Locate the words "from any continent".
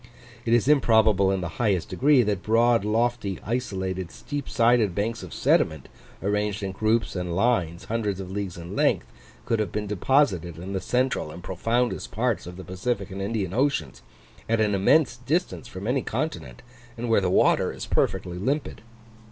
15.67-16.63